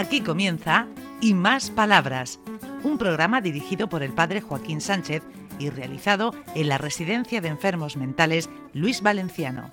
[0.00, 0.86] Aquí comienza
[1.20, 2.40] Y Más Palabras,
[2.84, 5.22] un programa dirigido por el padre Joaquín Sánchez
[5.58, 9.68] y realizado en la Residencia de Enfermos Mentales Luis Valenciano.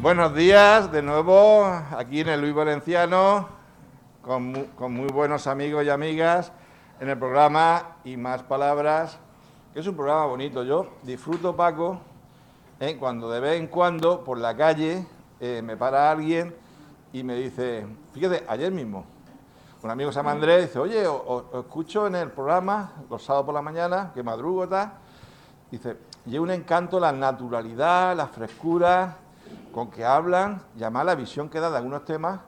[0.00, 3.48] Buenos días, de nuevo aquí en el Luis Valenciano,
[4.22, 4.52] con,
[4.94, 6.52] muy buenos amigos y amigas
[7.00, 9.18] en el programa Y Más Palabras
[9.72, 10.64] que es un programa bonito.
[10.64, 12.00] Yo disfruto, Paco,
[12.80, 12.96] ¿eh?
[12.98, 15.06] cuando de vez en cuando por la calle
[15.38, 16.54] eh, me para alguien
[17.12, 19.04] y me dice, fíjate, ayer mismo,
[19.82, 23.54] un amigo se llama Andrés, dice, oye, os, escucho en el programa los sábados por
[23.54, 24.92] la mañana, que madrugo, tal.
[25.70, 25.96] Dice,
[26.26, 29.16] y un encanto la naturalidad, la frescura
[29.72, 32.40] con que hablan y la visión que da de algunos temas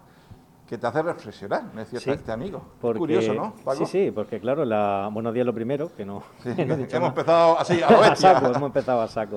[0.73, 2.63] que te hace reflexionar, me decía este amigo.
[2.81, 3.53] Curioso, ¿no?
[3.75, 5.11] Sí, sí, porque claro, la...
[5.13, 6.23] buenos días lo primero, que no...
[6.47, 9.37] hemos empezado así, a, saco, hemos empezado a saco.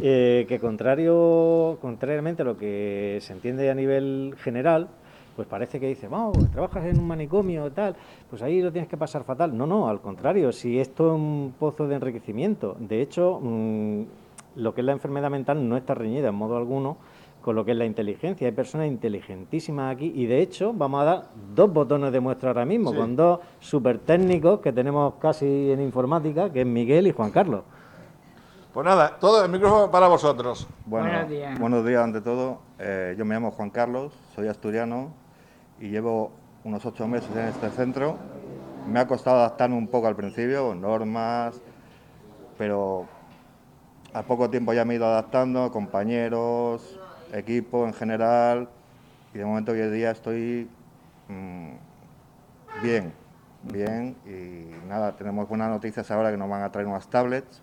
[0.00, 4.88] Eh, que contrario, contrariamente a lo que se entiende a nivel general,
[5.36, 7.94] pues parece que dice, vamos, trabajas en un manicomio tal,
[8.28, 9.56] pues ahí lo tienes que pasar fatal.
[9.56, 12.74] No, no, al contrario, si esto es un pozo de enriquecimiento.
[12.80, 14.02] De hecho, mm,
[14.56, 16.96] lo que es la enfermedad mental no está reñida en modo alguno
[17.42, 18.46] con lo que es la inteligencia.
[18.46, 21.22] Hay personas inteligentísimas aquí y de hecho vamos a dar
[21.54, 26.50] dos botones de muestra ahora mismo con dos super técnicos que tenemos casi en informática,
[26.50, 27.62] que es Miguel y Juan Carlos.
[28.72, 30.66] Pues nada, todo el micrófono para vosotros.
[30.86, 31.58] buenos días.
[31.58, 32.60] Buenos días ante todo.
[32.78, 35.12] Eh, yo me llamo Juan Carlos, soy asturiano
[35.78, 36.30] y llevo
[36.64, 38.16] unos ocho meses en este centro.
[38.88, 41.60] Me ha costado adaptarme un poco al principio, normas,
[42.56, 43.06] pero
[44.14, 46.98] a poco tiempo ya me he ido adaptando, compañeros,
[47.32, 48.68] equipo en general
[49.34, 50.68] y de momento hoy en día estoy
[51.28, 51.72] mm,
[52.82, 53.12] bien,
[53.62, 57.62] bien y nada, tenemos buenas noticias ahora que nos van a traer unas tablets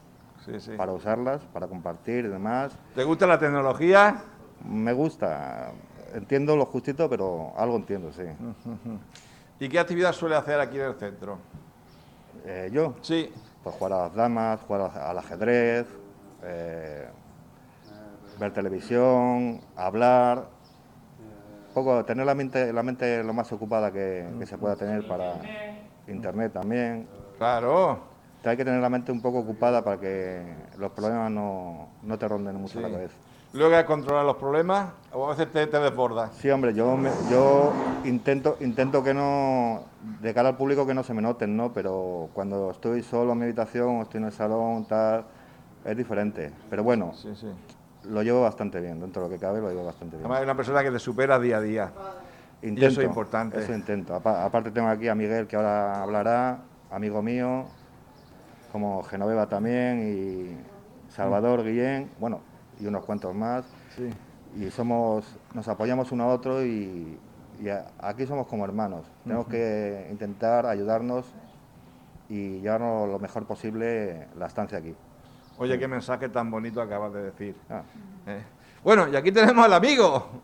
[0.78, 2.72] para usarlas, para compartir y demás.
[2.96, 4.24] ¿Te gusta la tecnología?
[4.66, 5.72] Me gusta,
[6.14, 8.24] entiendo lo justito, pero algo entiendo, sí.
[9.60, 11.38] ¿Y qué actividad suele hacer aquí en el centro?
[12.46, 12.96] Eh, ¿Yo?
[13.02, 13.32] Sí.
[13.64, 15.86] Pues jugar a las damas, jugar al ajedrez,
[16.44, 17.10] eh,
[18.40, 20.48] ver televisión, hablar,
[21.74, 25.36] poco tener la mente, la mente lo más ocupada que, se pueda tener para
[26.08, 27.08] internet también.
[27.38, 28.00] Claro.
[28.44, 30.42] Hay que tener la mente un poco ocupada para que
[30.78, 33.14] los problemas no, te ronden mucho la cabeza.
[33.52, 36.36] ¿Luego hay que controlar los problemas o a veces te, te desbordas?
[36.36, 36.98] Sí, hombre, yo,
[37.32, 37.74] yo
[38.06, 39.82] intento, intento que no,
[40.22, 41.74] de cara al público que no se me noten, ¿no?
[41.74, 45.26] Pero cuando estoy solo en mi habitación o estoy en el salón, tal,
[45.84, 46.54] es diferente.
[46.70, 47.48] Pero bueno, sí, sí
[48.04, 50.26] lo llevo bastante bien, dentro de lo que cabe lo llevo bastante bien.
[50.26, 51.92] Además, es una persona que te supera día a día.
[52.62, 53.60] Intento, eso es importante.
[53.60, 54.16] Eso intento.
[54.16, 56.60] Aparte tengo aquí a Miguel que ahora hablará,
[56.92, 57.66] amigo mío,
[58.72, 62.42] como Genoveva también y Salvador Guillén, bueno,
[62.80, 63.66] y unos cuantos más.
[63.96, 64.10] Sí.
[64.58, 67.18] Y somos, nos apoyamos uno a otro y,
[68.00, 69.06] aquí somos como hermanos.
[69.24, 71.26] Tenemos que intentar ayudarnos
[72.30, 74.96] y llevarnos lo mejor posible la estancia aquí.
[75.60, 77.54] Oye, qué mensaje tan bonito acabas de decir.
[77.70, 77.84] Ah.
[78.28, 78.42] Eh.
[78.82, 80.42] Bueno, y aquí tenemos al amigo.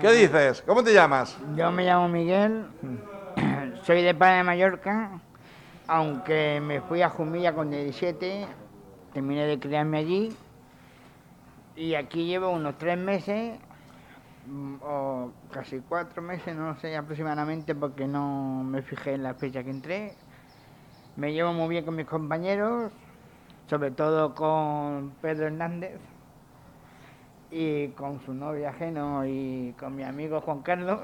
[0.00, 0.62] ¿Qué dices?
[0.66, 1.38] ¿Cómo te llamas?
[1.54, 2.66] Yo me llamo Miguel,
[3.84, 5.10] soy de Palma de Mallorca,
[5.86, 8.48] aunque me fui a Jumilla con 17,
[9.12, 10.36] terminé de criarme allí
[11.76, 13.56] y aquí llevo unos tres meses
[14.48, 19.62] mm, o casi cuatro meses, no sé aproximadamente porque no me fijé en la fecha
[19.62, 20.14] que entré.
[21.14, 22.92] Me llevo muy bien con mis compañeros,
[23.68, 25.98] sobre todo con Pedro Hernández
[27.50, 31.00] y con su novia Geno y con mi amigo Juan Carlos.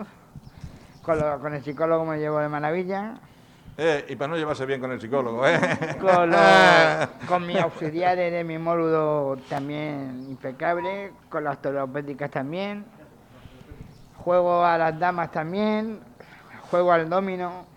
[1.03, 3.15] Con, el psicólogo me llevo de maravilla.
[3.77, 5.59] Eh, y para no llevarse bien con el psicólogo, ¿eh?
[6.01, 6.31] Con,
[7.27, 12.85] con mis auxiliares de mi módulo también impecable, con las terapéuticas también.
[14.19, 15.99] Juego a las damas también,
[16.71, 17.72] juego al domino.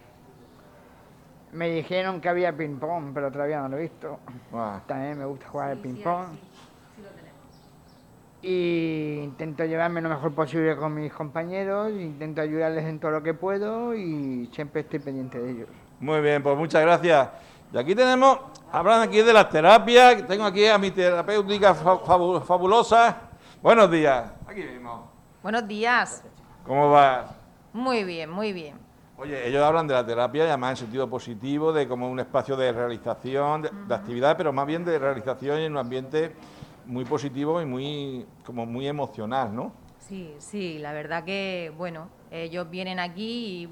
[1.55, 4.19] Me dijeron que había ping-pong, pero todavía no lo he visto.
[4.85, 6.28] También me gusta jugar al ping-pong.
[8.41, 13.34] Y intento llevarme lo mejor posible con mis compañeros, intento ayudarles en todo lo que
[13.34, 15.69] puedo y siempre estoy pendiente de ellos.
[15.99, 17.29] Muy bien, pues muchas gracias.
[17.73, 18.37] Y aquí tenemos,
[18.72, 23.17] hablan aquí de las terapias, tengo aquí a mi terapéutica fabulosa.
[23.63, 25.09] Buenos días, aquí mismo.
[25.41, 26.23] Buenos días.
[26.67, 27.31] ¿Cómo vas?
[27.73, 28.84] Muy bien, muy bien.
[29.17, 32.73] Oye, ellos hablan de la terapia, además en sentido positivo, de como un espacio de
[32.73, 36.35] realización, de, actividad, pero más bien de realización en un ambiente
[36.85, 39.72] muy positivo y muy, como muy emocional, ¿no?
[40.00, 43.70] Sí, sí, la verdad que, bueno, ellos vienen aquí y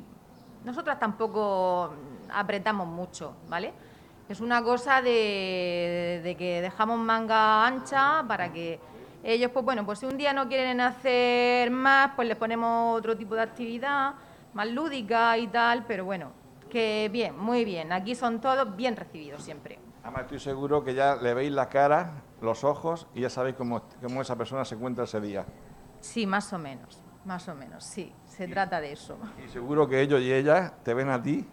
[0.63, 1.93] nosotras tampoco
[2.33, 3.73] apretamos mucho, ¿vale?
[4.29, 8.79] Es una cosa de, de que dejamos manga ancha para que
[9.25, 13.17] ellos, pues bueno, pues si un día no quieren hacer más, pues les ponemos otro
[13.17, 14.13] tipo de actividad
[14.53, 16.31] más lúdica y tal, pero bueno,
[16.69, 17.91] que bien, muy bien.
[17.91, 19.79] Aquí son todos bien recibidos siempre.
[20.03, 23.83] Además, estoy seguro que ya le veis la cara, los ojos y ya sabéis cómo,
[24.01, 25.45] cómo esa persona se encuentra ese día.
[26.01, 29.17] Sí, más o menos, más o menos, sí, se trata de eso.
[29.45, 31.47] Y seguro que ellos y ellas te ven a ti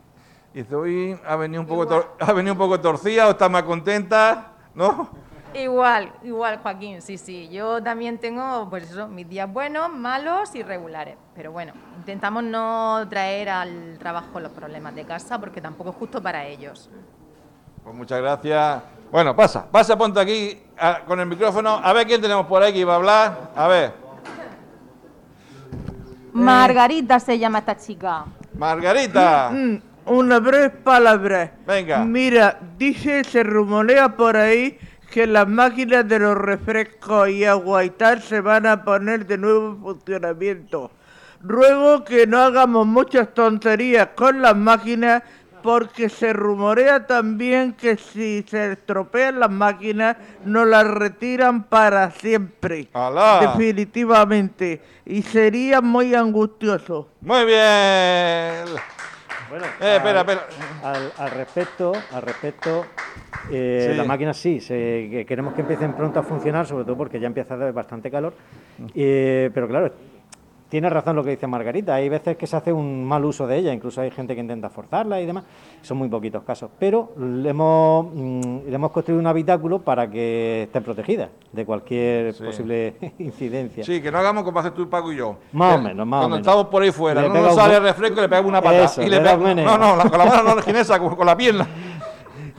[0.52, 3.62] y dicen, hoy ha venido un poco, ha venido un poco torcida o está más
[3.62, 5.10] contenta, ¿no?
[5.54, 7.48] Igual, igual, Joaquín, sí, sí.
[7.48, 11.16] Yo también tengo, pues eso, mis días buenos, malos y regulares.
[11.34, 16.22] Pero bueno, intentamos no traer al trabajo los problemas de casa porque tampoco es justo
[16.22, 16.88] para ellos.
[17.82, 18.82] Pues muchas gracias.
[19.10, 21.80] Bueno, pasa, pasa, ponte aquí a- con el micrófono.
[21.82, 23.50] A ver quién tenemos por ahí que iba a hablar.
[23.56, 23.92] A ver,
[26.32, 28.24] Margarita se llama esta chica.
[28.56, 29.50] Margarita.
[29.52, 29.76] Mm,
[30.06, 31.52] Una breve palabra.
[31.66, 32.04] Venga.
[32.04, 34.78] Mira, dice, se rumorea por ahí
[35.10, 39.38] que las máquinas de los refrescos y agua y tal se van a poner de
[39.38, 40.90] nuevo en funcionamiento.
[41.42, 45.22] Ruego que no hagamos muchas tonterías con las máquinas
[45.62, 52.88] porque se rumorea también que si se estropean las máquinas nos las retiran para siempre.
[52.92, 53.40] ¡Alá!
[53.40, 54.80] Definitivamente.
[55.04, 57.08] Y sería muy angustioso.
[57.20, 58.64] Muy bien.
[59.48, 60.46] Bueno, Eh, espera, al- espera.
[60.82, 62.86] Al, al respecto, al respecto
[63.48, 63.96] eh, Sí.
[63.96, 67.26] las máquinas sí, se- que queremos que empiecen pronto a funcionar, sobre todo porque ya
[67.26, 68.34] empieza a hacer bastante calor.
[68.94, 69.92] Eh, pero claro,
[70.70, 71.94] tiene razón lo que dice Margarita.
[71.96, 74.70] Hay veces que se hace un mal uso de ella, incluso hay gente que intenta
[74.70, 75.44] forzarla y demás.
[75.82, 76.70] Son muy poquitos casos.
[76.78, 82.32] Pero le hemos, mm, le hemos construido un habitáculo para que estén protegidas de cualquier
[82.34, 82.44] Sí.
[82.44, 83.84] posible incidencia.
[83.84, 85.36] Sí, que no hagamos como haces tú, Paco y yo.
[85.52, 86.46] Más o menos, más o Cuando menos.
[86.46, 88.48] estamos por ahí fuera, Le no nos un sale bo- el refresco y le pegamos
[88.48, 88.84] una pata.
[88.84, 89.64] Eso, y le le da pega- un meneo.
[89.66, 91.66] No, no, la- con la mano no ginesa, con, con la pierna.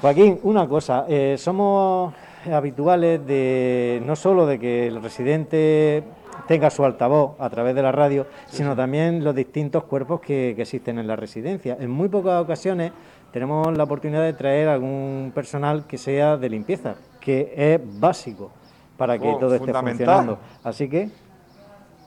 [0.01, 2.13] Joaquín, una cosa, eh, somos
[2.51, 6.03] habituales de no solo de que el residente
[6.47, 10.61] tenga su altavoz a través de la radio, sino también los distintos cuerpos que, que
[10.63, 11.77] existen en la residencia.
[11.79, 12.91] En muy pocas ocasiones
[13.31, 18.51] tenemos la oportunidad de traer algún personal que sea de limpieza, que es básico
[18.97, 20.37] para que Oh, todo esté funcionando.
[20.63, 21.09] Así que,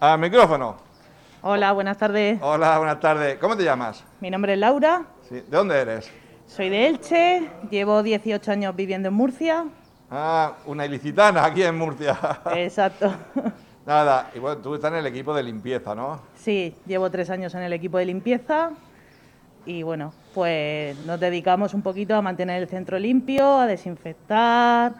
[0.01, 0.77] Al micrófono.
[1.43, 2.39] Hola, buenas tardes.
[2.43, 3.37] Hola, buenas tardes.
[3.39, 4.05] ¿Cómo te llamas?
[4.21, 6.11] Mi nombre es Laura, Sí, ¿De dónde eres?
[6.47, 9.65] soy de Elche, llevo 18 años viviendo en Murcia.
[10.11, 12.19] Ah, una ilicitana aquí en Murcia.
[12.55, 13.13] Exacto.
[13.87, 16.21] Nada, y bueno, tú estás en el equipo de limpieza, ¿no?
[16.37, 18.71] Sí, llevo tres años en el equipo de limpieza
[19.67, 24.95] y bueno, pues nos dedicamos un poquito a mantener el centro limpio, a desinfectar,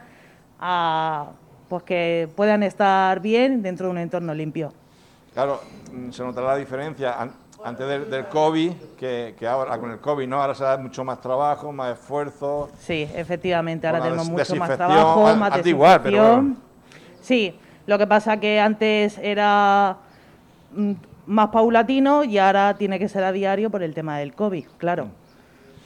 [0.61, 1.31] a
[1.69, 4.73] pues que puedan estar bien dentro de un entorno limpio.
[5.33, 5.61] Claro,
[6.11, 7.21] se notará la diferencia
[7.65, 10.41] antes del, del COVID que, que ahora con el COVID, ¿no?
[10.41, 12.69] Ahora se da mucho más trabajo, más esfuerzo.
[12.79, 16.57] Sí, efectivamente, ahora tenemos mucho más trabajo, an- más antes igual, pero bueno.
[17.21, 19.97] Sí, lo que pasa que antes era
[20.73, 20.93] mm,
[21.27, 25.09] más paulatino y ahora tiene que ser a diario por el tema del COVID, claro.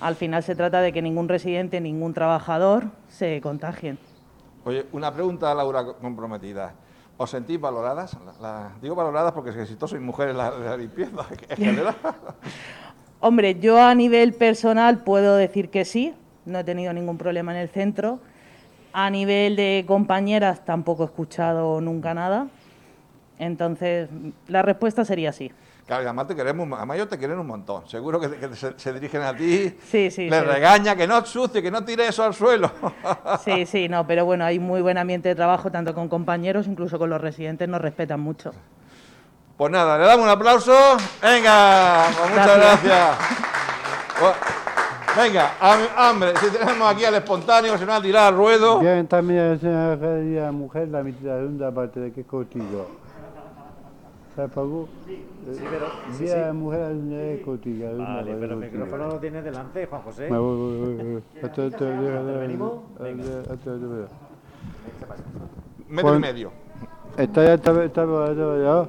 [0.01, 3.99] Al final se trata de que ningún residente, ningún trabajador se contagien.
[4.65, 6.73] Oye, una pregunta, Laura, co- comprometida.
[7.19, 8.17] ¿Os sentís valoradas?
[8.81, 11.97] Digo valoradas porque si todos sois mujeres la- la limpieza en general.
[13.21, 16.15] Hombre, yo a nivel personal puedo decir que sí,
[16.47, 18.21] no he tenido ningún problema en el centro.
[18.93, 22.47] A nivel de compañeras tampoco he escuchado nunca nada.
[23.41, 24.09] Entonces,
[24.47, 25.51] la respuesta sería sí.
[25.89, 27.89] Claro, y además te queremos, además ellos te quieren un montón.
[27.89, 30.47] Seguro que, que se, se dirigen a ti, Sí, sí, les sí.
[30.47, 32.71] regaña que no ensucie, que no tire eso al suelo.
[33.43, 36.99] Sí, sí, no, pero bueno, hay muy buen ambiente de trabajo, tanto con compañeros, incluso
[36.99, 38.53] con los residentes, nos respetan mucho.
[39.57, 40.73] Pues nada, le damos un aplauso.
[41.23, 42.83] Venga, pues muchas Gracias.
[42.85, 43.19] gracias.
[44.21, 44.33] Pues,
[45.17, 48.79] venga, ham- hambre, si tenemos aquí al espontáneo, se nos va a tirar al ruedo.
[48.81, 52.91] Bien, también una realidad mujer la mitad de una parte de que contigo.
[54.39, 54.89] ¿Sabes, Paco?
[55.05, 55.25] Sí,
[55.69, 55.87] pero.
[56.21, 57.89] Bien, mujer es contigo.
[57.99, 60.31] vale, pero el micrófono lo tienes delante, Juan José.
[60.31, 61.23] Me voy, voy, voy,
[65.89, 66.53] Metro y medio.
[67.17, 67.73] Está ya, está,
[68.63, 68.89] ya.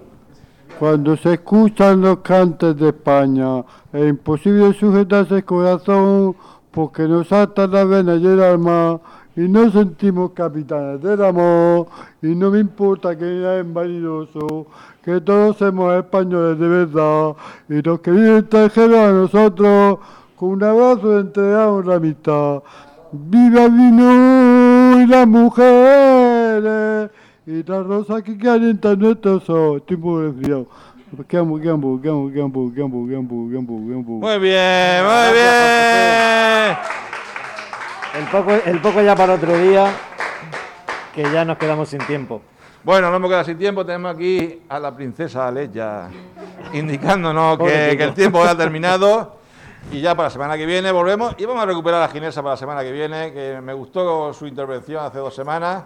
[0.78, 6.36] Cuando se escuchan los cantos de España, es imposible sujetarse el corazón
[6.70, 9.02] porque nos salta la vena y el alma
[9.40, 11.88] y nos sentimos capitanes del amor
[12.22, 14.68] y no me importa que sea vanidoso,
[15.02, 17.36] que todos somos españoles de verdad
[17.70, 20.00] y los que viven extranjeros a nosotros
[20.36, 22.64] con un abrazo entregamos la amistad.
[23.14, 27.10] ¡Viva el vino y las mujeres!
[27.48, 29.78] Y las rosas que calientan nuestros ojos.
[29.78, 30.68] Estoy muy resfriado.
[31.28, 34.12] Campo, campo, campo, campo, campo, campo, campo, campo.
[34.12, 37.09] Muy bien, muy bien.
[38.16, 39.92] El poco, el poco ya para otro día,
[41.14, 42.42] que ya nos quedamos sin tiempo.
[42.84, 43.86] Bueno, no hemos quedado sin tiempo.
[43.86, 46.10] Tenemos aquí a la princesa Aleya
[46.74, 49.38] indicándonos que, que el tiempo ya ha terminado.
[49.92, 52.54] Y ya para la semana que viene volvemos y vamos a recuperar a Ginesa para
[52.54, 55.84] la semana que viene, que me gustó su intervención hace dos semanas.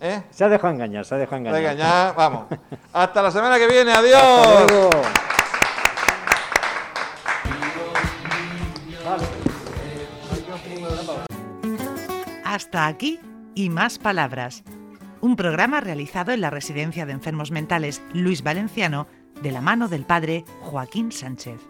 [0.00, 0.22] ¿Eh?
[0.30, 1.60] Se ha dejado engañar, se ha dejado engañar.
[1.60, 2.46] Venga, ya, vamos.
[2.92, 4.90] Hasta la semana que viene, adiós.
[12.70, 13.18] Hasta aquí
[13.56, 14.62] y más palabras.
[15.20, 19.08] Un programa realizado en la Residencia de Enfermos Mentales Luis Valenciano
[19.42, 21.60] de la mano del padre Joaquín Sánchez.